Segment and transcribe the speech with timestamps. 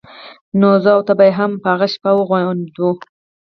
[0.59, 2.89] نو زه او ته به يې هم په هغه شپه واغوندو.